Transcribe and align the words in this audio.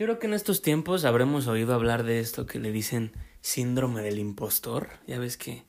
Yo 0.00 0.06
creo 0.06 0.18
que 0.18 0.28
en 0.28 0.32
estos 0.32 0.62
tiempos 0.62 1.04
habremos 1.04 1.46
oído 1.46 1.74
hablar 1.74 2.04
de 2.04 2.20
esto 2.20 2.46
que 2.46 2.58
le 2.58 2.72
dicen 2.72 3.12
síndrome 3.42 4.00
del 4.00 4.18
impostor. 4.18 4.88
Ya 5.06 5.18
ves 5.18 5.36
que 5.36 5.64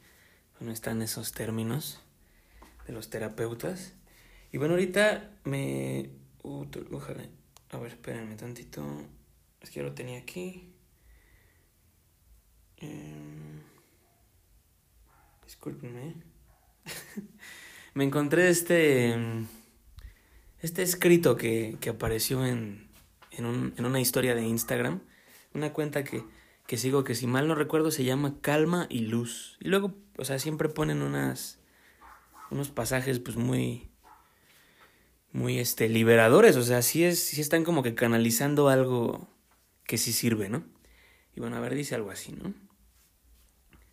no 0.62 0.72
están 0.72 1.02
esos 1.02 1.34
términos 1.34 2.00
de 2.88 2.94
los 2.94 3.10
terapeutas. 3.10 3.94
Y 4.54 4.58
bueno, 4.58 4.76
ahorita 4.76 5.32
me... 5.44 6.12
Uh, 6.44 6.66
ojalá. 6.94 7.26
A 7.72 7.78
ver, 7.80 7.92
espérenme 7.92 8.36
tantito. 8.38 8.82
Es 9.60 9.70
que 9.70 9.82
ya 9.82 9.84
lo 9.84 9.92
tenía 9.92 10.20
aquí. 10.20 10.72
Eh... 12.78 13.62
Me 17.96 18.06
encontré 18.06 18.48
este... 18.48 19.14
Este 20.60 20.84
escrito 20.84 21.36
que, 21.36 21.76
que 21.82 21.90
apareció 21.90 22.46
en, 22.46 22.91
en, 23.42 23.46
un, 23.48 23.74
en 23.78 23.86
una 23.86 24.00
historia 24.00 24.36
de 24.36 24.44
Instagram. 24.44 25.02
Una 25.54 25.74
cuenta 25.74 26.04
que, 26.04 26.24
que 26.68 26.78
sigo 26.78 27.04
que 27.04 27.16
si 27.16 27.28
mal 27.28 27.48
no 27.48 27.56
recuerdo 27.56 27.92
se 27.92 28.04
llama 28.04 28.36
Calma 28.42 28.88
y 28.90 29.00
Luz. 29.00 29.58
Y 29.60 29.68
luego, 29.68 29.96
o 30.18 30.26
sea, 30.26 30.40
siempre 30.40 30.70
ponen 30.70 31.02
unas... 31.02 31.60
Unos 32.50 32.70
pasajes 32.70 33.20
pues 33.20 33.38
muy 33.38 33.92
muy 35.32 35.60
este 35.60 35.88
liberadores, 35.88 36.58
o 36.58 36.64
sea, 36.64 36.82
sí 36.82 37.04
es 37.06 37.20
sí 37.20 37.40
están 37.40 37.64
como 37.64 37.84
que 37.84 37.96
canalizando 37.96 38.68
algo 38.68 39.30
que 39.86 39.98
sí 39.98 40.12
sirve, 40.12 40.50
¿no? 40.50 40.66
Y 41.36 41.40
bueno, 41.40 41.56
a 41.56 41.60
ver, 41.62 41.76
dice 41.76 41.96
algo 41.96 42.12
así, 42.12 42.34
¿no? 42.34 42.54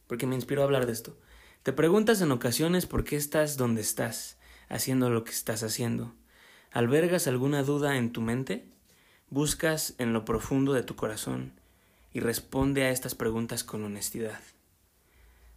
Porque 0.07 0.27
me 0.27 0.35
inspiró 0.35 0.63
a 0.63 0.65
hablar 0.65 0.87
de 0.87 0.93
esto. 0.93 1.19
Te 1.63 1.73
preguntas 1.73 2.21
en 2.21 2.33
ocasiones 2.33 2.87
por 2.87 3.05
qué 3.05 3.17
estás 3.17 3.57
donde 3.57 3.81
estás, 3.81 4.39
haciendo 4.69 5.11
lo 5.11 5.23
que 5.25 5.31
estás 5.31 5.63
haciendo. 5.63 6.15
¿Albergas 6.73 7.27
alguna 7.29 7.63
duda 7.63 7.97
en 7.97 8.13
tu 8.13 8.21
mente? 8.21 8.67
Buscas 9.31 9.95
en 9.99 10.13
lo 10.13 10.25
profundo 10.25 10.73
de 10.73 10.83
tu 10.83 10.97
corazón 10.97 11.53
y 12.13 12.21
responde 12.21 12.85
a 12.85 12.91
estas 12.91 13.15
preguntas 13.15 13.65
con 13.65 13.85
honestidad. 13.85 14.41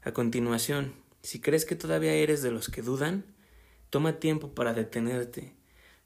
A 0.04 0.12
continuación, 0.12 0.94
si 1.22 1.40
crees 1.40 1.66
que 1.66 1.76
todavía 1.76 2.14
eres 2.14 2.42
de 2.42 2.52
los 2.52 2.70
que 2.70 2.82
dudan, 2.82 3.26
toma 3.90 4.20
tiempo 4.20 4.54
para 4.54 4.74
detenerte 4.74 5.54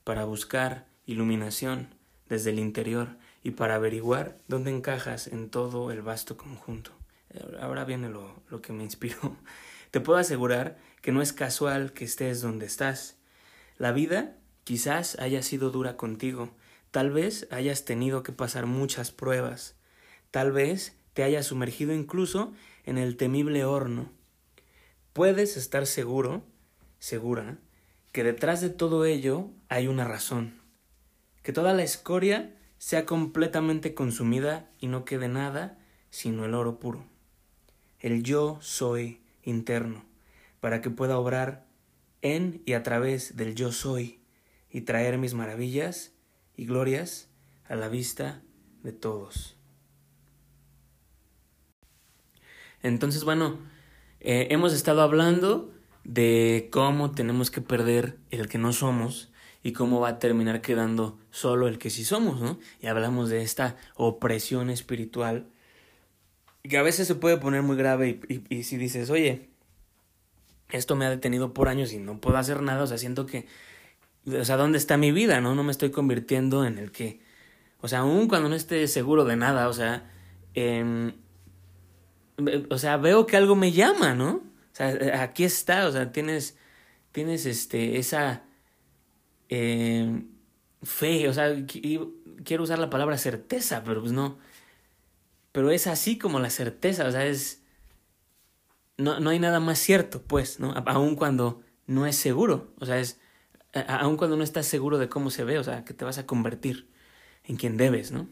para 0.05 0.23
buscar 0.23 0.85
iluminación 1.07 1.89
desde 2.29 2.51
el 2.51 2.59
interior 2.59 3.17
y 3.43 3.51
para 3.51 3.75
averiguar 3.75 4.37
dónde 4.47 4.71
encajas 4.71 5.27
en 5.27 5.49
todo 5.49 5.91
el 5.91 6.01
vasto 6.01 6.37
conjunto. 6.37 6.91
Ahora 7.59 7.83
viene 7.85 8.09
lo, 8.09 8.41
lo 8.49 8.61
que 8.61 8.71
me 8.71 8.83
inspiró. 8.83 9.35
Te 9.91 9.99
puedo 9.99 10.19
asegurar 10.19 10.77
que 11.01 11.11
no 11.11 11.21
es 11.21 11.33
casual 11.33 11.91
que 11.91 12.05
estés 12.05 12.41
donde 12.41 12.67
estás. 12.67 13.17
La 13.77 13.91
vida 13.91 14.37
quizás 14.63 15.17
haya 15.19 15.41
sido 15.41 15.71
dura 15.71 15.97
contigo, 15.97 16.51
tal 16.95 17.11
vez 17.11 17.45
hayas 17.51 17.83
tenido 17.83 18.23
que 18.23 18.31
pasar 18.31 18.67
muchas 18.67 19.11
pruebas, 19.11 19.75
tal 20.31 20.53
vez 20.53 20.97
te 21.11 21.23
hayas 21.23 21.47
sumergido 21.47 21.93
incluso 21.93 22.53
en 22.85 22.97
el 22.97 23.17
temible 23.17 23.65
horno. 23.65 24.13
Puedes 25.11 25.57
estar 25.57 25.87
seguro, 25.87 26.45
segura, 26.97 27.57
que 28.13 28.23
detrás 28.23 28.61
de 28.61 28.69
todo 28.69 29.03
ello 29.03 29.49
hay 29.67 29.89
una 29.89 30.05
razón, 30.07 30.61
que 31.43 31.51
toda 31.51 31.73
la 31.73 31.83
escoria 31.83 32.55
sea 32.77 33.05
completamente 33.05 33.93
consumida 33.93 34.71
y 34.79 34.87
no 34.87 35.03
quede 35.03 35.27
nada 35.27 35.77
sino 36.11 36.45
el 36.45 36.53
oro 36.53 36.79
puro, 36.79 37.03
el 37.99 38.23
yo 38.23 38.57
soy 38.61 39.21
interno, 39.43 40.05
para 40.61 40.79
que 40.79 40.91
pueda 40.91 41.19
obrar 41.19 41.65
en 42.21 42.61
y 42.65 42.71
a 42.71 42.83
través 42.83 43.35
del 43.35 43.53
yo 43.53 43.73
soy 43.73 44.21
y 44.69 44.79
traer 44.79 45.17
mis 45.17 45.33
maravillas 45.33 46.14
y 46.57 46.65
glorias 46.65 47.29
a 47.67 47.75
la 47.75 47.89
vista 47.89 48.41
de 48.83 48.91
todos. 48.91 49.55
Entonces, 52.83 53.23
bueno, 53.23 53.57
eh, 54.19 54.47
hemos 54.51 54.73
estado 54.73 55.01
hablando 55.01 55.73
de 56.03 56.69
cómo 56.71 57.11
tenemos 57.11 57.49
que 57.49 57.61
perder 57.61 58.17
el 58.29 58.47
que 58.47 58.57
no 58.57 58.73
somos 58.73 59.31
y 59.63 59.73
cómo 59.73 59.99
va 59.99 60.09
a 60.09 60.19
terminar 60.19 60.61
quedando 60.61 61.17
solo 61.31 61.67
el 61.67 61.79
que 61.79 61.89
sí 61.89 62.05
somos, 62.05 62.39
¿no? 62.39 62.59
Y 62.79 62.85
hablamos 62.85 63.29
de 63.29 63.41
esta 63.41 63.77
opresión 63.95 64.69
espiritual 64.69 65.47
que 66.69 66.77
a 66.77 66.83
veces 66.83 67.07
se 67.07 67.15
puede 67.15 67.37
poner 67.37 67.61
muy 67.61 67.75
grave 67.77 68.19
y, 68.49 68.63
si 68.63 68.77
dices, 68.77 69.09
oye, 69.09 69.49
esto 70.69 70.95
me 70.95 71.05
ha 71.05 71.09
detenido 71.09 71.53
por 71.53 71.67
años 71.67 71.93
y 71.93 71.99
no 71.99 72.19
puedo 72.19 72.37
hacer 72.37 72.61
nada, 72.61 72.83
o 72.83 72.87
sea, 72.87 72.97
siento 72.97 73.25
que, 73.25 73.47
o 74.27 74.45
sea, 74.45 74.57
¿dónde 74.57 74.77
está 74.77 74.97
mi 74.97 75.11
vida, 75.11 75.41
no? 75.41 75.55
No 75.55 75.63
me 75.63 75.71
estoy 75.71 75.91
convirtiendo 75.91 76.65
en 76.65 76.77
el 76.77 76.91
que, 76.91 77.21
o 77.81 77.87
sea, 77.87 77.99
aún 77.99 78.27
cuando 78.27 78.49
no 78.49 78.55
esté 78.55 78.87
seguro 78.87 79.25
de 79.25 79.35
nada, 79.35 79.69
o 79.69 79.73
sea, 79.73 80.11
eh, 80.53 81.13
o 82.69 82.77
sea, 82.77 82.97
veo 82.97 83.25
que 83.25 83.37
algo 83.37 83.55
me 83.55 83.71
llama, 83.71 84.13
¿no? 84.13 84.35
O 84.35 84.75
sea, 84.75 84.91
eh, 84.91 85.13
aquí 85.13 85.43
está, 85.43 85.87
o 85.87 85.91
sea, 85.91 86.11
tienes, 86.11 86.57
tienes 87.11 87.45
este, 87.45 87.97
esa 87.97 88.43
eh, 89.49 90.23
fe, 90.83 91.29
o 91.29 91.33
sea, 91.33 91.55
quiero 92.43 92.63
usar 92.63 92.79
la 92.79 92.89
palabra 92.89 93.17
certeza, 93.17 93.83
pero 93.83 94.01
pues 94.01 94.11
no. 94.11 94.37
Pero 95.51 95.71
es 95.71 95.87
así 95.87 96.17
como 96.17 96.39
la 96.39 96.49
certeza, 96.49 97.07
o 97.07 97.11
sea, 97.11 97.25
es... 97.25 97.61
No, 98.97 99.19
no 99.19 99.29
hay 99.29 99.39
nada 99.39 99.59
más 99.59 99.79
cierto, 99.79 100.21
pues, 100.21 100.59
¿no? 100.59 100.73
Aun 100.85 101.15
cuando 101.15 101.61
no 101.87 102.05
es 102.05 102.15
seguro, 102.15 102.73
o 102.79 102.85
sea, 102.85 102.99
es... 102.99 103.21
Aun 103.87 104.17
cuando 104.17 104.37
no 104.37 104.43
estás 104.43 104.65
seguro 104.65 104.97
de 104.97 105.09
cómo 105.09 105.29
se 105.29 105.43
ve, 105.43 105.59
o 105.59 105.63
sea, 105.63 105.83
que 105.83 105.93
te 105.93 106.05
vas 106.05 106.17
a 106.17 106.25
convertir 106.25 106.89
en 107.43 107.57
quien 107.57 107.77
debes, 107.77 108.11
¿no? 108.11 108.29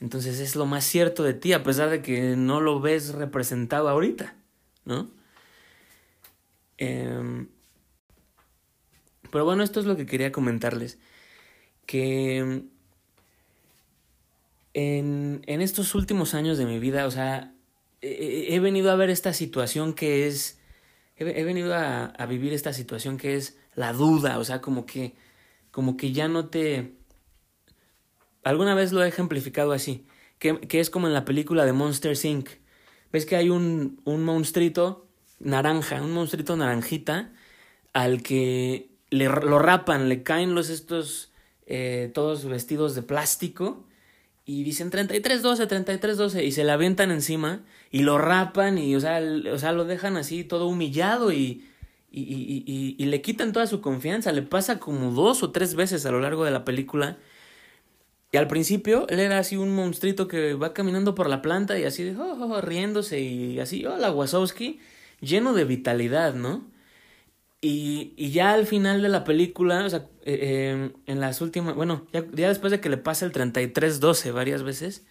Entonces 0.00 0.38
es 0.40 0.54
lo 0.56 0.66
más 0.66 0.84
cierto 0.84 1.24
de 1.24 1.34
ti, 1.34 1.52
a 1.52 1.62
pesar 1.62 1.90
de 1.90 2.02
que 2.02 2.36
no 2.36 2.60
lo 2.60 2.80
ves 2.80 3.14
representado 3.14 3.88
ahorita, 3.88 4.36
¿no? 4.84 5.10
Em, 6.76 7.48
pero 9.30 9.44
bueno, 9.44 9.62
esto 9.62 9.80
es 9.80 9.86
lo 9.86 9.96
que 9.96 10.06
quería 10.06 10.32
comentarles. 10.32 10.98
Que 11.86 12.62
en, 14.78 15.42
en 15.46 15.60
estos 15.60 15.94
últimos 15.94 16.34
años 16.34 16.58
de 16.58 16.66
mi 16.66 16.78
vida, 16.78 17.06
o 17.06 17.10
sea, 17.10 17.52
he, 18.00 18.60
venido 18.60 18.90
a 18.90 18.96
ver 18.96 19.10
esta 19.10 19.32
situación 19.32 19.94
que 19.94 20.26
es... 20.26 20.58
He, 21.16 21.42
venido 21.42 21.74
a, 21.74 22.04
a, 22.04 22.26
vivir 22.26 22.52
esta 22.52 22.72
situación 22.72 23.16
que 23.18 23.34
es 23.36 23.58
la 23.78 23.92
duda, 23.92 24.38
o 24.38 24.44
sea, 24.44 24.60
como 24.60 24.84
que... 24.84 25.14
Como 25.70 25.96
que 25.96 26.12
ya 26.12 26.26
no 26.26 26.46
te... 26.46 26.94
Alguna 28.42 28.74
vez 28.74 28.92
lo 28.92 29.04
he 29.04 29.08
ejemplificado 29.08 29.72
así, 29.72 30.06
que, 30.38 30.58
que 30.60 30.80
es 30.80 30.90
como 30.90 31.06
en 31.06 31.12
la 31.12 31.24
película 31.24 31.64
de 31.64 31.72
Monster 31.72 32.16
Inc. 32.24 32.48
¿Ves 33.12 33.26
que 33.26 33.36
hay 33.36 33.50
un, 33.50 34.00
un 34.04 34.24
monstruito 34.24 35.06
naranja, 35.38 36.02
un 36.02 36.12
monstruito 36.12 36.56
naranjita, 36.56 37.32
al 37.92 38.22
que 38.22 38.90
le, 39.10 39.26
lo 39.26 39.58
rapan, 39.58 40.08
le 40.08 40.22
caen 40.22 40.54
los 40.54 40.70
estos, 40.70 41.30
eh, 41.66 42.10
todos 42.12 42.44
vestidos 42.46 42.94
de 42.94 43.02
plástico, 43.02 43.86
y 44.44 44.64
dicen 44.64 44.90
3312, 44.90 45.66
3312, 45.66 46.44
y 46.44 46.52
se 46.52 46.64
le 46.64 46.72
avientan 46.72 47.10
encima, 47.10 47.64
y 47.90 48.00
lo 48.00 48.18
rapan, 48.18 48.78
y 48.78 48.96
o 48.96 49.00
sea, 49.00 49.20
o 49.52 49.58
sea 49.58 49.72
lo 49.72 49.84
dejan 49.84 50.16
así 50.16 50.42
todo 50.42 50.66
humillado, 50.66 51.32
y, 51.32 51.64
y, 52.10 52.22
y, 52.22 52.64
y, 52.66 52.96
y 52.98 53.06
le 53.06 53.20
quitan 53.22 53.52
toda 53.52 53.66
su 53.66 53.80
confianza, 53.80 54.32
le 54.32 54.42
pasa 54.42 54.78
como 54.78 55.12
dos 55.12 55.42
o 55.42 55.50
tres 55.50 55.74
veces 55.74 56.06
a 56.06 56.10
lo 56.10 56.20
largo 56.20 56.44
de 56.44 56.50
la 56.50 56.64
película, 56.64 57.18
y 58.30 58.36
al 58.36 58.46
principio 58.48 59.06
él 59.08 59.20
era 59.20 59.38
así 59.38 59.56
un 59.56 59.74
monstruito 59.74 60.28
que 60.28 60.54
va 60.54 60.74
caminando 60.74 61.14
por 61.14 61.28
la 61.28 61.40
planta 61.42 61.78
y 61.78 61.84
así 61.84 62.04
de, 62.04 62.16
oh, 62.16 62.36
oh, 62.40 62.60
riéndose 62.60 63.20
y 63.20 63.58
así, 63.60 63.86
hola 63.86 64.12
Wazowski 64.12 64.80
lleno 65.20 65.54
de 65.54 65.64
vitalidad, 65.64 66.34
¿no? 66.34 66.70
Y, 67.60 68.14
y 68.16 68.30
ya 68.30 68.52
al 68.52 68.66
final 68.66 69.02
de 69.02 69.08
la 69.08 69.24
película, 69.24 69.84
o 69.84 69.90
sea, 69.90 70.06
eh, 70.24 70.70
em, 70.70 70.92
en 71.06 71.20
las 71.20 71.40
últimas, 71.40 71.74
bueno, 71.74 72.06
ya, 72.12 72.24
ya, 72.32 72.48
después 72.48 72.70
de 72.70 72.80
que 72.80 72.88
le 72.88 72.98
pasa 72.98 73.26
el 73.26 73.32
33-12 73.32 74.30
varias 74.32 74.62
veces, 74.62 75.04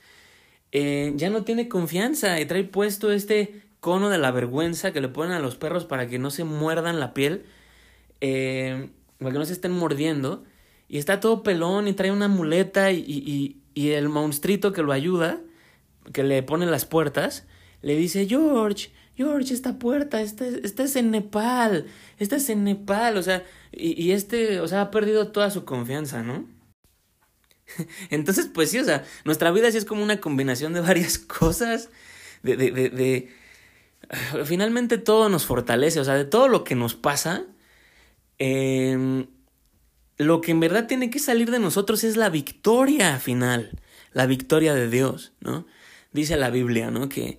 eh, 0.71 1.13
ya 1.15 1.29
no 1.29 1.43
tiene 1.43 1.67
confianza 1.69 2.39
y 2.39 2.45
trae 2.45 2.63
puesto 2.63 3.11
este 3.11 3.63
cono 3.87 4.09
de 4.09 4.17
la 4.17 4.31
vergüenza 4.31 4.91
que 4.91 4.99
le 4.99 5.07
ponen 5.07 5.31
a 5.31 5.39
los 5.39 5.55
perros 5.55 5.85
para 5.85 6.09
que 6.09 6.19
no 6.19 6.29
se 6.29 6.43
muerdan 6.43 6.99
la 6.99 7.13
piel, 7.13 7.45
eh, 8.19 8.89
para 9.17 9.31
que 9.31 9.39
no 9.39 9.45
se 9.45 9.53
estén 9.53 9.71
mordiendo, 9.71 10.43
y 10.89 10.97
está 10.97 11.21
todo 11.21 11.41
pelón 11.41 11.87
y 11.87 11.93
trae 11.93 12.11
una 12.11 12.27
muleta 12.27 12.91
y, 12.91 12.99
y, 13.07 13.61
y 13.73 13.91
el 13.91 14.09
monstruito 14.09 14.73
que 14.73 14.83
lo 14.83 14.91
ayuda, 14.91 15.39
que 16.11 16.23
le 16.23 16.43
pone 16.43 16.65
las 16.65 16.85
puertas, 16.85 17.45
le 17.81 17.95
dice, 17.95 18.27
George, 18.27 18.89
George, 19.15 19.53
esta 19.53 19.79
puerta, 19.79 20.19
esta, 20.19 20.45
esta 20.45 20.83
es 20.83 20.97
en 20.97 21.09
Nepal, 21.09 21.85
esta 22.19 22.35
es 22.35 22.49
en 22.49 22.65
Nepal, 22.65 23.15
o 23.15 23.23
sea, 23.23 23.45
y, 23.71 24.03
y 24.03 24.11
este, 24.11 24.59
o 24.59 24.67
sea, 24.67 24.81
ha 24.81 24.91
perdido 24.91 25.29
toda 25.29 25.49
su 25.49 25.63
confianza, 25.63 26.23
¿no? 26.23 26.45
Entonces, 28.09 28.49
pues 28.53 28.69
sí, 28.69 28.79
o 28.79 28.83
sea, 28.83 29.05
nuestra 29.23 29.49
vida 29.51 29.71
sí 29.71 29.77
es 29.77 29.85
como 29.85 30.03
una 30.03 30.19
combinación 30.19 30.73
de 30.73 30.81
varias 30.81 31.17
cosas, 31.39 31.89
de, 32.43 32.57
de, 32.57 32.71
de, 32.71 32.89
de, 32.89 33.46
finalmente 34.45 34.97
todo 34.97 35.29
nos 35.29 35.45
fortalece, 35.45 35.99
o 35.99 36.05
sea, 36.05 36.15
de 36.15 36.25
todo 36.25 36.47
lo 36.47 36.63
que 36.63 36.75
nos 36.75 36.95
pasa, 36.95 37.45
eh, 38.39 39.27
lo 40.17 40.41
que 40.41 40.51
en 40.51 40.59
verdad 40.59 40.87
tiene 40.87 41.09
que 41.09 41.19
salir 41.19 41.51
de 41.51 41.59
nosotros 41.59 42.03
es 42.03 42.17
la 42.17 42.29
victoria 42.29 43.19
final, 43.19 43.79
la 44.13 44.25
victoria 44.25 44.73
de 44.73 44.89
Dios, 44.89 45.33
¿no? 45.39 45.67
Dice 46.11 46.37
la 46.37 46.49
Biblia, 46.49 46.89
¿no? 46.89 47.07
Que, 47.07 47.37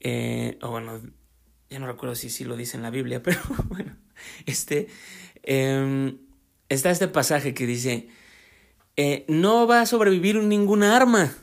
eh, 0.00 0.58
o 0.60 0.70
bueno, 0.70 1.00
ya 1.70 1.78
no 1.78 1.86
recuerdo 1.86 2.14
si 2.14 2.28
sí 2.28 2.44
lo 2.44 2.56
dice 2.56 2.76
en 2.76 2.82
la 2.82 2.90
Biblia, 2.90 3.22
pero 3.24 3.40
bueno, 3.68 3.96
este, 4.46 4.88
em, 5.42 6.18
está 6.68 6.90
este 6.90 7.08
pasaje 7.08 7.54
que 7.54 7.66
dice, 7.66 8.08
eh, 8.96 9.24
no 9.28 9.66
va 9.66 9.80
a 9.80 9.86
sobrevivir 9.86 10.36
ninguna 10.36 10.96
arma 10.96 11.34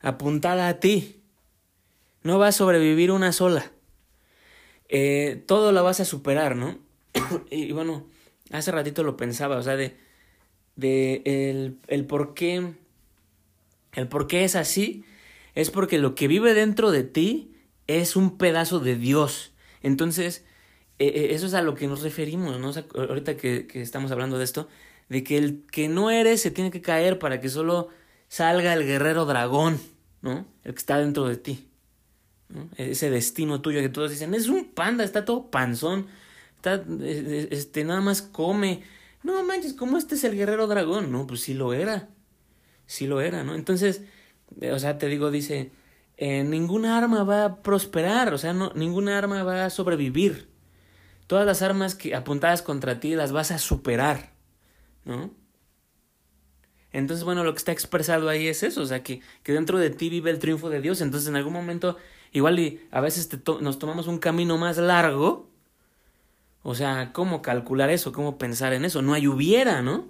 apuntada 0.00 0.68
a 0.68 0.80
ti, 0.80 1.23
no 2.24 2.38
va 2.38 2.48
a 2.48 2.52
sobrevivir 2.52 3.12
una 3.12 3.32
sola, 3.32 3.70
eh, 4.88 5.42
todo 5.46 5.70
lo 5.70 5.84
vas 5.84 6.00
a 6.00 6.04
superar, 6.04 6.56
¿no? 6.56 6.78
y 7.50 7.70
bueno, 7.72 8.06
hace 8.50 8.72
ratito 8.72 9.04
lo 9.04 9.16
pensaba, 9.16 9.56
o 9.56 9.62
sea, 9.62 9.76
de, 9.76 9.96
de 10.74 11.22
el, 11.24 11.78
el 11.86 12.06
por 12.06 12.34
qué, 12.34 12.72
el 13.92 14.08
por 14.08 14.26
qué 14.26 14.42
es 14.44 14.56
así, 14.56 15.04
es 15.54 15.70
porque 15.70 15.98
lo 15.98 16.14
que 16.14 16.26
vive 16.26 16.54
dentro 16.54 16.90
de 16.90 17.04
ti 17.04 17.54
es 17.86 18.16
un 18.16 18.36
pedazo 18.36 18.80
de 18.80 18.96
Dios. 18.96 19.52
Entonces, 19.82 20.44
eh, 20.98 21.06
eh, 21.06 21.28
eso 21.30 21.46
es 21.46 21.54
a 21.54 21.62
lo 21.62 21.74
que 21.74 21.86
nos 21.86 22.02
referimos, 22.02 22.58
¿no? 22.58 22.72
ahorita 22.94 23.36
que, 23.36 23.66
estamos 23.74 24.10
hablando 24.10 24.38
de 24.38 24.44
esto, 24.44 24.68
de 25.08 25.22
que 25.22 25.36
el 25.36 25.64
que 25.70 25.88
no 25.88 26.10
eres 26.10 26.40
se 26.40 26.50
tiene 26.50 26.70
que 26.70 26.80
caer 26.80 27.18
para 27.18 27.40
que 27.40 27.48
solo 27.48 27.88
salga 28.28 28.72
el 28.72 28.84
guerrero 28.84 29.26
dragón, 29.26 29.78
¿no? 30.22 30.46
El 30.64 30.72
que 30.72 30.78
está 30.78 30.98
dentro 30.98 31.28
de 31.28 31.36
ti. 31.36 31.68
Ese 32.76 33.10
destino 33.10 33.60
tuyo 33.60 33.80
que 33.80 33.88
todos 33.88 34.10
dicen, 34.10 34.34
es 34.34 34.48
un 34.48 34.72
panda, 34.72 35.04
está 35.04 35.24
todo 35.24 35.50
panzón, 35.50 36.06
está, 36.56 36.84
este, 37.50 37.84
nada 37.84 38.00
más 38.00 38.22
come. 38.22 38.82
No 39.22 39.42
manches, 39.42 39.74
¿cómo 39.74 39.96
este 39.96 40.14
es 40.14 40.24
el 40.24 40.36
guerrero 40.36 40.66
dragón? 40.66 41.10
No, 41.10 41.26
pues 41.26 41.40
sí 41.40 41.54
lo 41.54 41.72
era. 41.72 42.08
Sí 42.86 43.06
lo 43.06 43.20
era, 43.20 43.42
¿no? 43.44 43.54
Entonces, 43.54 44.02
eh, 44.60 44.72
o 44.72 44.78
sea, 44.78 44.98
te 44.98 45.06
digo, 45.08 45.30
dice, 45.30 45.72
eh, 46.16 46.44
ninguna 46.44 46.96
arma 46.96 47.24
va 47.24 47.44
a 47.44 47.62
prosperar, 47.62 48.32
o 48.34 48.38
sea, 48.38 48.52
no, 48.52 48.72
ninguna 48.74 49.18
arma 49.18 49.42
va 49.42 49.64
a 49.64 49.70
sobrevivir. 49.70 50.48
Todas 51.26 51.46
las 51.46 51.62
armas 51.62 51.94
que 51.94 52.14
apuntadas 52.14 52.62
contra 52.62 53.00
ti 53.00 53.14
las 53.14 53.32
vas 53.32 53.50
a 53.50 53.58
superar, 53.58 54.32
¿no? 55.04 55.30
Entonces, 56.94 57.24
bueno, 57.24 57.44
lo 57.44 57.52
que 57.52 57.58
está 57.58 57.72
expresado 57.72 58.28
ahí 58.28 58.46
es 58.46 58.62
eso, 58.62 58.82
o 58.82 58.86
sea, 58.86 59.02
que, 59.02 59.20
que 59.42 59.52
dentro 59.52 59.78
de 59.78 59.90
ti 59.90 60.08
vive 60.08 60.30
el 60.30 60.38
triunfo 60.38 60.70
de 60.70 60.80
Dios. 60.80 61.00
Entonces, 61.00 61.28
en 61.28 61.36
algún 61.36 61.52
momento, 61.52 61.96
igual 62.32 62.58
y 62.58 62.80
a 62.90 63.00
veces 63.00 63.28
nos 63.60 63.78
tomamos 63.78 64.06
un 64.06 64.18
camino 64.18 64.56
más 64.58 64.78
largo. 64.78 65.50
O 66.62 66.74
sea, 66.74 67.12
¿cómo 67.12 67.42
calcular 67.42 67.90
eso? 67.90 68.12
¿Cómo 68.12 68.38
pensar 68.38 68.72
en 68.72 68.84
eso? 68.84 69.02
No 69.02 69.12
hay 69.12 69.26
hubiera, 69.26 69.82
¿no? 69.82 70.08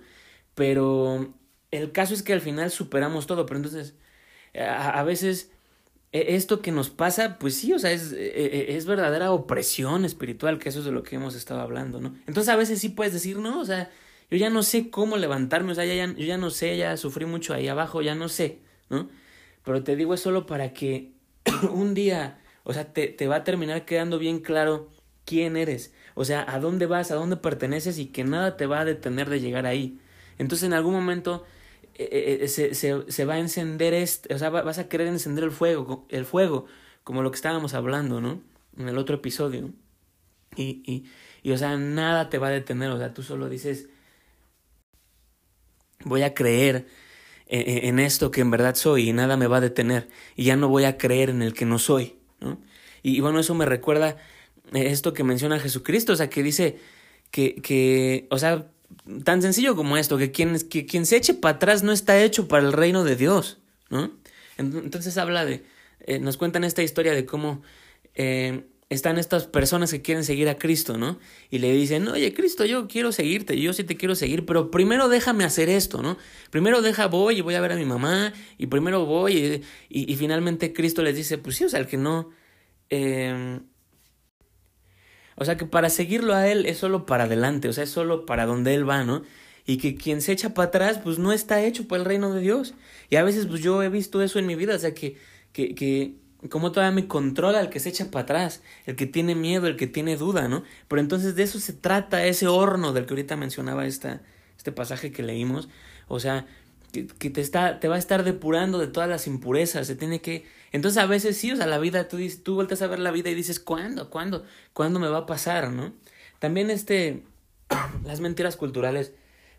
Pero 0.55 1.35
el 1.71 1.91
caso 1.93 2.15
es 2.15 2.23
que 2.23 2.33
al 2.35 2.41
final 2.41 2.71
superamos 2.71 3.27
todo. 3.27 3.47
Pero 3.47 3.59
entonces, 3.59 3.95
a, 4.55 5.01
a 5.01 5.05
veces 5.05 5.51
e, 6.15 6.37
esto 6.37 6.63
que 6.63 6.71
nos 6.71 6.91
pasa, 6.91 7.39
pues 7.39 7.57
sí, 7.57 7.73
o 7.73 7.79
sea, 7.79 7.91
es, 7.91 8.13
e, 8.13 8.17
e, 8.17 8.77
es, 8.77 8.87
verdadera 8.87 9.33
opresión 9.33 10.05
espiritual, 10.05 10.61
que 10.61 10.69
eso 10.69 10.79
es 10.79 10.85
de 10.85 10.93
lo 10.93 11.03
que 11.03 11.17
hemos 11.17 11.35
estado 11.35 11.61
hablando, 11.61 12.01
¿no? 12.01 12.15
Entonces 12.29 12.49
a 12.51 12.57
veces 12.57 12.79
sí 12.79 12.91
puedes 12.91 13.13
decir, 13.13 13.39
no, 13.39 13.61
o 13.61 13.65
sea, 13.65 13.91
yo 14.31 14.38
ya 14.38 14.50
no 14.50 14.62
sé 14.62 14.91
cómo 14.91 15.17
levantarme, 15.17 15.73
o 15.73 15.75
sea, 15.75 15.85
ya, 15.85 16.06
yo 16.06 16.25
ya 16.25 16.38
no 16.38 16.50
sé, 16.50 16.76
ya 16.76 16.97
sufrí 16.97 17.26
mucho 17.26 17.55
ahí 17.55 17.69
abajo, 17.69 18.03
ya 18.03 18.15
no 18.15 18.29
sé, 18.29 18.61
¿no? 18.91 19.09
Pero 19.65 19.82
te 19.82 19.97
digo 19.97 20.15
es 20.15 20.21
solo 20.21 20.47
para 20.47 20.73
que 20.73 21.12
un 21.73 21.94
día, 21.94 22.41
o 22.65 22.73
sea, 22.73 22.93
te, 22.93 23.09
te 23.09 23.26
va 23.29 23.37
a 23.37 23.44
terminar 23.44 23.85
quedando 23.85 24.19
bien 24.19 24.41
claro 24.41 24.91
quién 25.25 25.56
eres, 25.56 25.94
o 26.15 26.25
sea, 26.25 26.44
a 26.49 26.61
dónde 26.61 26.87
vas, 26.87 27.11
a 27.11 27.15
dónde 27.17 27.37
perteneces 27.37 27.99
y 27.99 28.06
que 28.06 28.25
nada 28.25 28.56
te 28.56 28.67
va 28.67 28.81
a 28.81 28.85
detener 28.85 29.29
de 29.31 29.41
llegar 29.41 29.67
ahí. 29.67 29.99
Entonces 30.38 30.67
en 30.67 30.75
algún 30.75 30.94
momento 30.94 31.44
eh, 31.97 32.09
eh, 32.11 32.38
eh, 32.43 32.49
se, 32.49 32.75
se, 32.75 33.05
se, 33.11 33.25
va 33.25 33.35
a 33.35 33.38
encender 33.38 33.94
este, 33.94 34.35
o 34.35 34.38
sea, 34.38 34.50
vas 34.50 34.79
a 34.79 34.88
querer 34.88 35.06
encender 35.06 35.44
el 35.44 35.53
fuego, 35.53 36.06
el 36.09 36.25
fuego, 36.25 36.67
como 37.05 37.23
lo 37.23 37.31
que 37.31 37.37
estábamos 37.37 37.75
hablando, 37.75 38.20
¿no? 38.20 38.43
En 38.77 38.88
el 38.88 38.99
otro 38.99 39.17
episodio. 39.17 39.70
Y, 40.56 40.82
y, 40.87 41.05
y, 41.43 41.53
o 41.53 41.59
sea, 41.59 41.77
nada 41.77 42.31
te 42.31 42.38
va 42.38 42.49
a 42.49 42.50
detener, 42.50 42.91
o 42.91 42.99
sea, 42.99 43.15
tú 43.15 43.23
solo 43.23 43.49
dices, 43.49 43.88
voy 46.05 46.23
a 46.23 46.35
creer 46.35 46.87
en, 47.46 47.99
esto 47.99 48.31
que 48.31 48.41
en 48.41 48.50
verdad 48.50 48.75
soy 48.75 49.11
y 49.11 49.12
nada 49.12 49.37
me 49.37 49.46
va 49.46 49.58
a 49.58 49.61
detener, 49.61 50.08
y 50.35 50.44
ya 50.44 50.56
no 50.56 50.69
voy 50.69 50.85
a 50.85 50.99
creer 50.99 51.31
en 51.31 51.43
el 51.43 51.55
que 51.55 51.67
no 51.67 51.79
soy, 51.79 52.17
¿no? 52.41 52.58
Y, 53.02 53.17
y 53.17 53.20
bueno, 53.20 53.38
eso 53.38 53.55
me 53.55 53.67
recuerda 53.67 54.17
esto 54.73 55.12
que 55.12 55.25
menciona 55.25 55.61
Jesucristo, 55.61 56.12
o 56.12 56.17
sea, 56.17 56.31
que 56.31 56.43
dice 56.43 56.79
que, 57.31 57.56
que 57.56 58.26
o 58.31 58.38
sea, 58.38 58.67
tan 59.25 59.43
sencillo 59.43 59.76
como 59.76 59.96
esto, 59.96 60.19
que 60.19 60.31
quien, 60.31 60.58
que 60.69 60.87
quien 60.87 61.06
se 61.06 61.17
eche 61.17 61.35
para 61.35 61.56
atrás 61.56 61.82
no 61.82 61.93
está 61.93 62.23
hecho 62.23 62.49
para 62.49 62.67
el 62.67 62.73
reino 62.73 63.05
de 63.05 63.17
Dios, 63.17 63.58
¿no? 63.91 64.11
Entonces 64.56 65.19
habla 65.19 65.44
de, 65.44 65.64
eh, 66.00 66.19
nos 66.19 66.37
cuentan 66.37 66.64
esta 66.64 66.82
historia 66.82 67.12
de 67.12 67.26
cómo 67.26 67.62
eh, 68.14 68.64
están 68.94 69.19
estas 69.19 69.46
personas 69.46 69.91
que 69.91 70.02
quieren 70.02 70.25
seguir 70.25 70.49
a 70.49 70.56
Cristo, 70.56 70.96
¿no? 70.96 71.19
Y 71.50 71.58
le 71.58 71.73
dicen, 71.73 72.08
oye, 72.08 72.32
Cristo, 72.32 72.64
yo 72.64 72.88
quiero 72.88 73.12
seguirte, 73.12 73.61
yo 73.61 73.73
sí 73.73 73.85
te 73.85 73.96
quiero 73.96 74.14
seguir, 74.14 74.46
pero 74.46 74.70
primero 74.70 75.08
déjame 75.08 75.44
hacer 75.44 75.69
esto, 75.69 76.02
¿no? 76.02 76.17
Primero 76.50 76.82
deja, 76.82 77.06
voy 77.06 77.38
y 77.38 77.41
voy 77.41 77.55
a 77.55 77.61
ver 77.61 77.73
a 77.73 77.76
mi 77.76 77.85
mamá, 77.85 78.32
y 78.58 78.67
primero 78.67 79.05
voy, 79.05 79.62
y, 79.88 80.12
y, 80.12 80.17
finalmente 80.17 80.73
Cristo 80.73 81.02
les 81.02 81.17
dice, 81.17 81.38
pues 81.38 81.56
sí, 81.56 81.64
o 81.64 81.69
sea, 81.69 81.81
el 81.81 81.87
que 81.87 81.96
no... 81.96 82.31
Eh, 82.91 83.61
o 85.37 85.44
sea 85.44 85.56
que 85.56 85.67
para 85.67 85.91
seguirlo 85.91 86.35
a 86.35 86.49
él 86.49 86.67
es 86.67 86.79
solo 86.79 87.06
para 87.06 87.25
adelante, 87.25 87.69
o 87.69 87.73
sea, 87.73 87.85
es 87.85 87.91
solo 87.91 88.26
para 88.26 88.46
donde 88.46 88.75
él 88.75 88.88
va, 88.88 89.05
¿no? 89.05 89.23
Y 89.67 89.79
que 89.79 89.96
quien 89.96 90.20
se 90.20 90.32
echa 90.32 90.55
para 90.55 90.69
atrás, 90.69 91.00
pues 91.02 91.19
no 91.19 91.32
está 91.32 91.62
hecho 91.62 91.88
para 91.88 92.00
el 92.00 92.06
reino 92.06 92.32
de 92.32 92.41
Dios. 92.41 92.75
Y 93.11 93.17
a 93.17 93.25
veces, 93.25 93.46
pues 93.46 93.62
yo 93.62 93.82
he 93.82 93.88
visto 93.88 94.23
eso 94.23 94.38
en 94.38 94.46
mi 94.46 94.55
vida, 94.55 94.76
o 94.76 94.79
sea, 94.79 94.94
que, 94.94 95.17
que, 95.52 95.75
que 95.75 96.17
como 96.49 96.73
todavía 96.73 96.94
me 96.94 97.08
controla 97.08 97.61
el 97.61 97.70
que 97.70 97.81
se 97.81 97.88
echa 97.88 98.11
para 98.11 98.25
atrás, 98.25 98.62
el 98.87 98.96
que 98.96 99.06
tiene 99.06 99.35
miedo, 99.35 99.67
el 99.67 99.76
que 99.76 99.87
tiene 99.87 100.17
duda, 100.17 100.49
¿no? 100.49 100.62
Pero 100.88 101.00
entonces 101.00 101.37
de 101.37 101.43
eso 101.43 101.58
se 101.58 101.73
trata 101.73 102.26
ese 102.26 102.46
horno 102.46 102.93
del 102.93 103.06
que 103.06 103.14
ahorita 103.14 103.37
mencionaba 103.37 103.87
esta, 103.87 104.20
este 104.56 104.73
pasaje 104.73 105.12
que 105.12 105.23
leímos. 105.23 105.69
O 106.08 106.20
sea, 106.20 106.46
que, 106.93 107.31
te, 107.31 107.41
está, 107.41 107.81
te 107.81 107.88
va 107.88 107.96
a 107.96 107.99
estar 107.99 108.25
depurando 108.25 108.79
de 108.79 108.87
todas 108.87 109.08
las 109.08 109.26
impurezas, 109.26 109.87
se 109.87 109.96
tiene 109.96 110.20
que... 110.20 110.46
Entonces 110.73 111.02
a 111.02 111.06
veces 111.06 111.37
sí, 111.37 111.52
o 111.52 111.56
sea, 111.56 111.67
la 111.67 111.79
vida, 111.79 112.08
tú, 112.08 112.19
tú 112.43 112.55
vueltas 112.55 112.82
a 112.82 112.87
ver 112.87 112.99
la 112.99 113.11
vida 113.11 113.31
y 113.31 113.35
dices, 113.35 113.58
¿cuándo? 113.61 114.11
¿Cuándo? 114.11 114.44
¿Cuándo 114.73 115.00
me 115.00 115.08
va 115.08 115.19
a 115.19 115.26
pasar? 115.26 115.70
¿No? 115.70 115.93
También 116.38 116.70
este, 116.70 117.23
las 118.05 118.20
mentiras 118.20 118.56
culturales, 118.56 119.12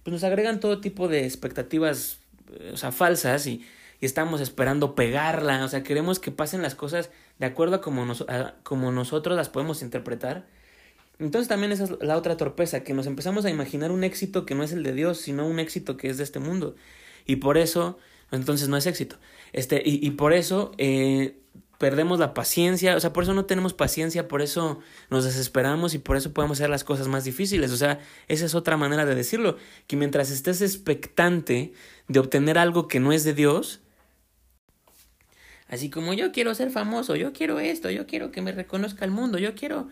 pues 0.03 0.13
nos 0.13 0.23
agregan 0.23 0.59
todo 0.59 0.81
tipo 0.81 1.07
de 1.07 1.25
expectativas, 1.25 2.19
eh, 2.59 2.71
o 2.73 2.77
sea, 2.77 2.91
falsas 2.91 3.47
y, 3.47 3.65
y 3.99 4.05
estamos 4.05 4.41
esperando 4.41 4.95
pegarla, 4.95 5.63
o 5.63 5.67
sea, 5.67 5.83
queremos 5.83 6.19
que 6.19 6.31
pasen 6.31 6.61
las 6.61 6.75
cosas 6.75 7.09
de 7.39 7.45
acuerdo 7.45 7.77
a 7.77 7.81
como, 7.81 8.05
nos, 8.05 8.21
a 8.21 8.55
como 8.63 8.91
nosotros 8.91 9.35
las 9.35 9.49
podemos 9.49 9.81
interpretar. 9.81 10.47
Entonces 11.17 11.47
también 11.47 11.71
esa 11.71 11.85
es 11.85 11.91
la 12.01 12.17
otra 12.17 12.35
torpeza, 12.37 12.83
que 12.83 12.93
nos 12.93 13.07
empezamos 13.07 13.45
a 13.45 13.49
imaginar 13.49 13.91
un 13.91 14.03
éxito 14.03 14.45
que 14.45 14.55
no 14.55 14.63
es 14.63 14.73
el 14.73 14.83
de 14.83 14.93
Dios, 14.93 15.19
sino 15.19 15.47
un 15.47 15.59
éxito 15.59 15.95
que 15.95 16.09
es 16.09 16.17
de 16.17 16.23
este 16.23 16.39
mundo 16.39 16.75
y 17.25 17.37
por 17.37 17.57
eso, 17.57 17.97
entonces 18.31 18.69
no 18.69 18.77
es 18.77 18.85
éxito. 18.85 19.17
Este, 19.53 19.81
y, 19.83 20.05
y 20.05 20.11
por 20.11 20.33
eso 20.33 20.71
eh, 20.77 21.39
perdemos 21.77 22.19
la 22.19 22.33
paciencia, 22.33 22.95
o 22.95 22.99
sea, 22.99 23.13
por 23.13 23.23
eso 23.23 23.33
no 23.33 23.45
tenemos 23.45 23.73
paciencia, 23.73 24.27
por 24.27 24.41
eso 24.41 24.79
nos 25.09 25.25
desesperamos 25.25 25.93
y 25.93 25.99
por 25.99 26.17
eso 26.17 26.33
podemos 26.33 26.59
hacer 26.59 26.69
las 26.69 26.83
cosas 26.83 27.07
más 27.07 27.23
difíciles. 27.23 27.71
O 27.71 27.77
sea, 27.77 27.99
esa 28.27 28.45
es 28.45 28.55
otra 28.55 28.77
manera 28.77 29.05
de 29.05 29.15
decirlo, 29.15 29.57
que 29.87 29.97
mientras 29.97 30.29
estés 30.29 30.61
expectante 30.61 31.73
de 32.07 32.19
obtener 32.19 32.57
algo 32.57 32.87
que 32.87 32.99
no 32.99 33.11
es 33.11 33.23
de 33.23 33.33
Dios, 33.33 33.81
así 35.67 35.89
como 35.89 36.13
yo 36.13 36.31
quiero 36.31 36.53
ser 36.55 36.71
famoso, 36.71 37.15
yo 37.15 37.33
quiero 37.33 37.59
esto, 37.59 37.89
yo 37.91 38.07
quiero 38.07 38.31
que 38.31 38.41
me 38.41 38.51
reconozca 38.51 39.05
el 39.05 39.11
mundo, 39.11 39.37
yo 39.37 39.55
quiero, 39.55 39.89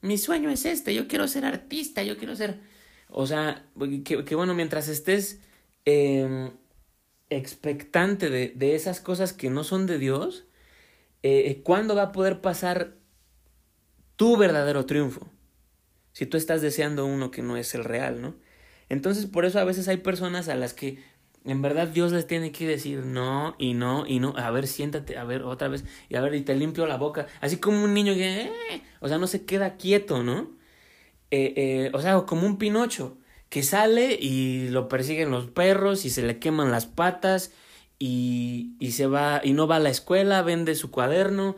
mi 0.00 0.18
sueño 0.18 0.50
es 0.50 0.64
este, 0.64 0.94
yo 0.94 1.08
quiero 1.08 1.28
ser 1.28 1.44
artista, 1.44 2.02
yo 2.02 2.16
quiero 2.16 2.36
ser, 2.36 2.60
o 3.08 3.26
sea, 3.26 3.64
que, 4.04 4.34
bueno, 4.34 4.54
mientras 4.54 4.88
estés... 4.88 5.40
Eh, 5.86 6.50
expectante 7.30 8.30
de, 8.30 8.52
de 8.54 8.74
esas 8.74 9.00
cosas 9.00 9.32
que 9.32 9.50
no 9.50 9.64
son 9.64 9.86
de 9.86 9.98
Dios, 9.98 10.44
eh, 11.22 11.62
¿cuándo 11.62 11.94
va 11.94 12.02
a 12.02 12.12
poder 12.12 12.40
pasar 12.40 12.96
tu 14.16 14.36
verdadero 14.36 14.86
triunfo? 14.86 15.28
Si 16.12 16.26
tú 16.26 16.36
estás 16.36 16.62
deseando 16.62 17.06
uno 17.06 17.30
que 17.30 17.42
no 17.42 17.56
es 17.56 17.74
el 17.74 17.84
real, 17.84 18.20
¿no? 18.20 18.36
Entonces, 18.88 19.26
por 19.26 19.44
eso 19.44 19.58
a 19.58 19.64
veces 19.64 19.88
hay 19.88 19.96
personas 19.96 20.48
a 20.48 20.54
las 20.54 20.74
que 20.74 21.02
en 21.44 21.62
verdad 21.62 21.88
Dios 21.88 22.12
les 22.12 22.26
tiene 22.26 22.52
que 22.52 22.66
decir 22.66 23.00
no 23.04 23.54
y 23.58 23.74
no 23.74 24.06
y 24.06 24.20
no. 24.20 24.34
A 24.36 24.50
ver, 24.50 24.66
siéntate, 24.66 25.18
a 25.18 25.24
ver, 25.24 25.42
otra 25.42 25.68
vez, 25.68 25.84
y 26.08 26.16
a 26.16 26.20
ver, 26.20 26.34
y 26.34 26.42
te 26.42 26.54
limpio 26.56 26.86
la 26.86 26.96
boca. 26.96 27.26
Así 27.40 27.58
como 27.58 27.84
un 27.84 27.94
niño 27.94 28.14
que, 28.14 28.42
eh", 28.42 28.82
o 29.00 29.08
sea, 29.08 29.18
no 29.18 29.26
se 29.26 29.44
queda 29.44 29.76
quieto, 29.76 30.22
¿no? 30.22 30.50
Eh, 31.30 31.90
o 31.94 32.00
sea, 32.00 32.20
como 32.22 32.46
un 32.46 32.58
Pinocho 32.58 33.18
que 33.48 33.62
sale 33.62 34.18
y 34.20 34.68
lo 34.70 34.88
persiguen 34.88 35.30
los 35.30 35.46
perros 35.48 36.04
y 36.04 36.10
se 36.10 36.22
le 36.22 36.38
queman 36.38 36.70
las 36.72 36.86
patas 36.86 37.52
y, 37.98 38.74
y 38.80 38.92
se 38.92 39.06
va 39.06 39.40
y 39.44 39.52
no 39.52 39.66
va 39.66 39.76
a 39.76 39.80
la 39.80 39.90
escuela, 39.90 40.42
vende 40.42 40.74
su 40.74 40.90
cuaderno, 40.90 41.56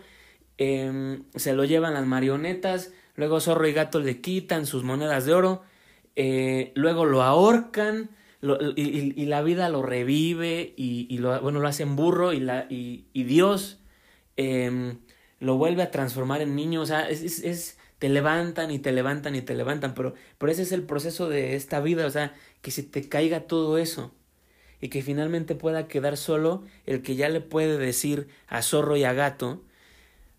eh, 0.59 1.21
se 1.35 1.55
lo 1.55 1.65
llevan 1.65 1.95
las 1.95 2.07
marionetas, 2.07 2.93
luego 3.15 3.41
zorro 3.41 3.67
y 3.67 3.73
gato 3.73 4.01
le 4.01 4.21
quitan 4.21 4.67
sus 4.67 4.85
monedas 4.85 5.27
de 5.27 5.35
oro, 5.35 5.63
eh, 6.17 6.73
luego 6.75 7.05
lo 7.05 7.23
ahorcan, 7.23 8.11
y, 8.43 9.27
la 9.27 9.43
vida 9.43 9.69
lo 9.69 9.83
revive 9.83 10.75
y, 10.77 11.19
lo, 11.19 11.41
bueno, 11.41 11.61
lo 11.61 11.69
hace 11.69 11.83
en 11.83 11.97
burro 11.97 12.33
y, 12.33 12.41
la, 12.41 12.67
y, 12.69 13.07
Dios 13.13 13.81
em, 14.37 14.99
lo 15.41 15.57
vuelve 15.57 15.83
a 15.83 15.91
transformar 15.91 16.43
en 16.43 16.55
niño. 16.55 16.81
O 16.81 16.87
sea, 16.87 17.09
es, 17.09 17.23
es, 17.23 17.79
te 17.99 18.09
levantan 18.09 18.71
y 18.71 18.79
te 18.79 18.93
levantan 18.93 19.35
y 19.35 19.43
te 19.43 19.55
levantan, 19.55 19.95
pero, 19.95 20.15
pero 20.39 20.53
ese 20.53 20.63
es 20.63 20.73
el 20.73 20.83
proceso 20.83 21.29
de 21.29 21.57
esta 21.57 21.81
vida, 21.81 22.07
o 22.07 22.11
sea, 22.11 22.35
que 22.61 22.71
se 22.71 22.83
te 22.83 23.09
caiga 23.09 23.47
todo 23.47 23.79
eso 23.79 24.15
y 24.81 24.89
que 24.89 25.03
finalmente 25.03 25.55
pueda 25.55 25.89
quedar 25.89 26.17
solo 26.17 26.65
el 26.85 27.03
que 27.03 27.17
ya 27.17 27.29
le 27.29 27.41
puede 27.41 27.79
decir 27.79 28.29
a 28.47 28.63
zorro 28.63 28.97
y 28.97 29.05
a 29.05 29.15
gato, 29.15 29.65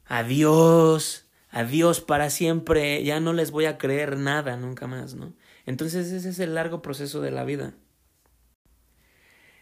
adiós, 0.06 1.28
adiós 1.50 2.02
para 2.02 2.30
siempre, 2.30 3.04
ya 3.04 3.20
no 3.20 3.34
les 3.34 3.52
voy 3.52 3.66
a 3.66 3.78
creer 3.78 4.18
nada 4.18 4.58
nunca 4.58 4.88
más, 4.88 5.16
¿no? 5.16 5.34
Entonces 5.66 6.12
ese 6.12 6.30
es 6.30 6.40
el 6.40 6.56
largo 6.56 6.82
proceso 6.82 7.22
de 7.22 7.32
la 7.32 7.44
vida. 7.44 7.74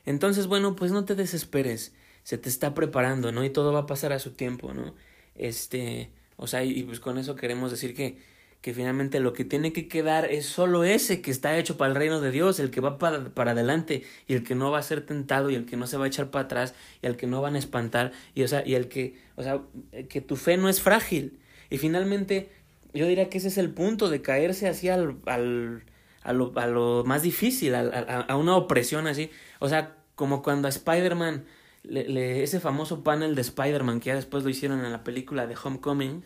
Entonces, 0.05 0.47
bueno, 0.47 0.75
pues 0.75 0.91
no 0.91 1.05
te 1.05 1.15
desesperes, 1.15 1.93
se 2.23 2.37
te 2.37 2.49
está 2.49 2.73
preparando, 2.73 3.31
¿no? 3.31 3.43
Y 3.43 3.49
todo 3.49 3.73
va 3.73 3.81
a 3.81 3.85
pasar 3.85 4.13
a 4.13 4.19
su 4.19 4.31
tiempo, 4.31 4.73
¿no? 4.73 4.93
Este, 5.35 6.11
o 6.37 6.47
sea, 6.47 6.63
y, 6.63 6.83
pues 6.83 6.99
con 6.99 7.17
eso 7.17 7.35
queremos 7.35 7.71
decir 7.71 7.93
que, 7.93 8.17
que 8.61 8.73
finalmente 8.73 9.19
lo 9.19 9.33
que 9.33 9.45
tiene 9.45 9.73
que 9.73 9.87
quedar 9.87 10.25
es 10.25 10.45
solo 10.45 10.83
ese 10.83 11.21
que 11.21 11.31
está 11.31 11.57
hecho 11.57 11.77
para 11.77 11.91
el 11.91 11.95
reino 11.95 12.21
de 12.21 12.31
Dios, 12.31 12.59
el 12.59 12.71
que 12.71 12.81
va 12.81 12.97
para, 12.97 13.29
para 13.33 13.51
adelante 13.51 14.03
y 14.27 14.33
el 14.33 14.43
que 14.43 14.55
no 14.55 14.71
va 14.71 14.79
a 14.79 14.83
ser 14.83 15.05
tentado 15.05 15.49
y 15.49 15.55
el 15.55 15.65
que 15.65 15.77
no 15.77 15.87
se 15.87 15.97
va 15.97 16.05
a 16.05 16.07
echar 16.07 16.31
para 16.31 16.45
atrás 16.45 16.73
y 17.01 17.07
el 17.07 17.15
que 17.15 17.27
no 17.27 17.41
van 17.41 17.55
a 17.55 17.59
espantar 17.59 18.11
y 18.33 18.43
o 18.43 18.47
sea, 18.47 18.65
y 18.65 18.75
el 18.75 18.87
que, 18.87 19.19
o 19.35 19.43
sea, 19.43 19.61
que 20.09 20.21
tu 20.21 20.35
fe 20.35 20.57
no 20.57 20.69
es 20.69 20.81
frágil. 20.81 21.39
Y 21.69 21.77
finalmente 21.77 22.49
yo 22.93 23.07
diría 23.07 23.29
que 23.29 23.37
ese 23.39 23.49
es 23.49 23.57
el 23.57 23.71
punto 23.71 24.09
de 24.09 24.21
caerse 24.21 24.67
así 24.67 24.89
al, 24.89 25.17
al 25.25 25.83
a 26.25 26.33
lo, 26.33 26.51
a 26.55 26.67
lo 26.67 27.03
más 27.05 27.21
difícil, 27.21 27.75
a, 27.75 27.81
a, 27.81 28.21
a, 28.21 28.37
una 28.37 28.55
opresión 28.55 29.07
así. 29.07 29.31
O 29.59 29.69
sea, 29.69 29.95
como 30.15 30.41
cuando 30.41 30.67
a 30.67 30.69
Spider-Man, 30.69 31.45
le, 31.83 32.43
ese 32.43 32.59
famoso 32.59 33.03
panel 33.03 33.35
de 33.35 33.41
Spider-Man 33.41 33.99
que 33.99 34.07
ya 34.07 34.15
después 34.15 34.43
lo 34.43 34.49
hicieron 34.49 34.83
en 34.83 34.91
la 34.91 35.03
película 35.03 35.47
de 35.47 35.55
Homecoming, 35.61 36.25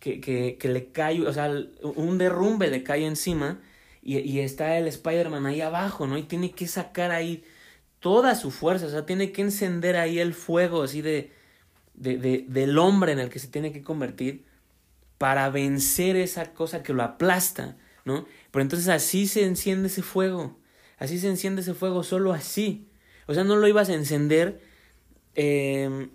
que, 0.00 0.20
que, 0.20 0.58
que 0.58 0.68
le 0.68 0.90
cae, 0.92 1.26
o 1.26 1.32
sea, 1.32 1.50
un 1.82 2.18
derrumbe 2.18 2.68
le 2.68 2.82
cae 2.82 3.06
encima 3.06 3.60
y, 4.02 4.18
y 4.18 4.40
está 4.40 4.76
el 4.78 4.88
Spider-Man 4.88 5.46
ahí 5.46 5.60
abajo, 5.60 6.06
¿no? 6.06 6.18
Y 6.18 6.24
tiene 6.24 6.50
que 6.52 6.66
sacar 6.66 7.12
ahí 7.12 7.44
toda 8.00 8.34
su 8.34 8.50
fuerza, 8.50 8.86
o 8.86 8.90
sea, 8.90 9.06
tiene 9.06 9.30
que 9.32 9.42
encender 9.42 9.96
ahí 9.96 10.18
el 10.18 10.34
fuego 10.34 10.82
así 10.82 11.02
de, 11.02 11.32
de, 11.94 12.16
de, 12.18 12.44
del 12.48 12.78
hombre 12.78 13.12
en 13.12 13.20
el 13.20 13.30
que 13.30 13.38
se 13.38 13.48
tiene 13.48 13.72
que 13.72 13.82
convertir 13.82 14.44
para 15.18 15.50
vencer 15.50 16.16
esa 16.16 16.52
cosa 16.52 16.82
que 16.82 16.92
lo 16.92 17.04
aplasta, 17.04 17.76
¿no? 18.04 18.26
Pero 18.52 18.62
entonces 18.62 18.88
así 18.88 19.26
se 19.26 19.44
enciende 19.44 19.88
ese 19.88 20.02
fuego, 20.02 20.60
así 20.98 21.18
se 21.18 21.28
enciende 21.28 21.62
ese 21.62 21.74
fuego, 21.74 22.04
solo 22.04 22.32
así. 22.32 22.88
O 23.26 23.34
sea, 23.34 23.42
no 23.42 23.56
lo 23.56 23.66
ibas 23.66 23.88
a 23.88 23.94
encender 23.94 24.60
eh, 25.34 26.08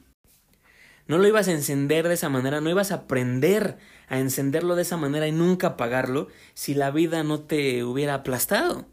no 1.07 1.17
lo 1.17 1.27
ibas 1.27 1.47
a 1.47 1.53
encender 1.53 2.07
de 2.07 2.13
esa 2.13 2.29
manera, 2.29 2.61
no 2.61 2.69
ibas 2.69 2.91
a 2.91 2.95
aprender 2.95 3.77
a 4.09 4.19
encenderlo 4.19 4.75
de 4.75 4.81
esa 4.81 4.97
manera 4.97 5.27
y 5.27 5.31
nunca 5.31 5.67
apagarlo 5.67 6.27
si 6.53 6.73
la 6.73 6.91
vida 6.91 7.23
no 7.23 7.41
te 7.41 7.83
hubiera 7.83 8.13
aplastado, 8.15 8.85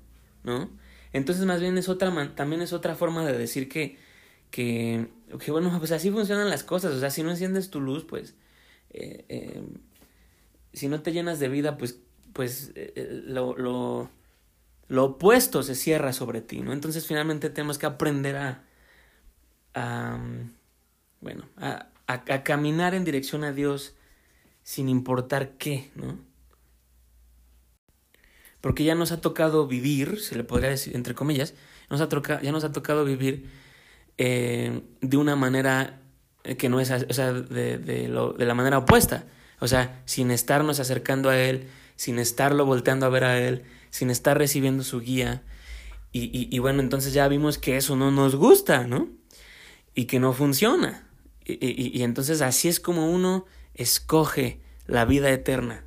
¿no? 0.45 0.71
Entonces 1.13 1.45
más 1.45 1.61
bien 1.61 1.77
es 1.79 1.89
otra, 1.89 2.35
también 2.35 2.63
es 2.63 2.73
otra 2.73 2.95
forma 2.95 3.25
de 3.25 3.37
decir 3.37 3.69
que, 3.69 3.99
que, 4.51 5.09
que 5.41 5.51
bueno, 5.51 5.77
pues 5.79 5.93
así 5.93 6.11
funcionan 6.11 6.51
las 6.51 6.63
cosas, 6.63 6.95
o 6.95 7.01
sea, 7.01 7.11
si 7.11 7.23
no 7.23 7.31
enciendes 7.31 7.71
tu 7.71 7.81
luz, 7.81 8.05
pues, 8.05 8.35
eh, 8.91 9.25
eh, 9.29 9.63
si 10.73 10.89
no 10.89 11.03
te 11.03 11.13
llenas 11.13 11.41
de 11.41 11.49
vida, 11.49 11.77
pues, 11.79 12.01
pues 12.35 12.73
eh, 12.75 13.23
lo, 13.27 13.57
lo, 13.57 14.11
lo 14.89 15.05
opuesto 15.05 15.63
se 15.63 15.75
cierra 15.75 16.13
sobre 16.13 16.43
ti, 16.43 16.61
¿no? 16.61 16.75
Entonces 16.75 17.07
finalmente 17.07 17.49
tenemos 17.49 17.79
que 17.79 17.87
aprender 17.87 18.37
a, 18.37 18.65
a 19.73 20.19
bueno, 21.23 21.49
a, 21.57 21.89
a, 22.07 22.43
caminar 22.43 22.95
en 22.95 23.05
dirección 23.05 23.45
a 23.45 23.53
Dios 23.53 23.95
sin 24.63 24.91
importar 24.91 25.53
qué, 25.57 25.91
¿no? 25.95 26.19
Porque 28.61 28.85
ya 28.85 28.95
nos 28.95 29.13
ha 29.13 29.21
tocado 29.21 29.67
vivir, 29.67 30.21
se 30.21 30.37
le 30.37 30.45
podría 30.45 30.71
decir 30.71 30.95
entre 30.97 31.15
comillas, 31.15 31.55
nos 31.89 32.01
ha 32.01 32.09
ya 32.43 32.53
nos 32.53 32.65
ha 32.65 32.73
tocado 32.73 33.05
vivir 33.05 33.49
eh, 34.19 34.83
de 35.01 35.17
una 35.17 35.37
manera 35.37 36.01
que 36.59 36.69
no 36.69 36.81
es, 36.81 36.91
o 36.91 37.13
sea, 37.13 37.33
de, 37.33 37.79
de, 37.79 38.09
lo, 38.09 38.33
de 38.33 38.45
la 38.45 38.55
manera 38.55 38.79
opuesta. 38.79 39.25
O 39.61 39.69
sea, 39.69 40.03
sin 40.05 40.31
estarnos 40.31 40.81
acercando 40.81 41.31
a 41.31 41.39
Él, 41.39 41.69
sin 41.97 42.19
estarlo 42.19 42.67
volteando 42.67 43.07
a 43.07 43.11
ver 43.11 43.25
a 43.25 43.39
Él, 43.39 43.65
sin 43.91 44.11
estar 44.11 44.37
recibiendo 44.39 44.83
su 44.83 45.01
guía. 45.01 45.43
Y, 46.13 46.49
y, 46.55 46.59
bueno, 46.61 46.81
entonces 46.81 47.13
ya 47.13 47.27
vimos 47.27 47.59
que 47.59 47.77
eso 47.77 47.97
no 47.97 48.13
nos 48.13 48.37
gusta, 48.37 48.87
¿no? 48.87 49.09
Y 49.95 50.05
que 50.05 50.21
no 50.21 50.33
funciona. 50.33 51.09
Y, 51.45 51.99
y, 51.99 52.03
entonces 52.03 52.41
así 52.41 52.69
es 52.69 52.79
como 52.79 53.11
uno 53.11 53.47
escoge 53.75 54.61
la 54.87 55.05
vida 55.05 55.31
eterna. 55.31 55.84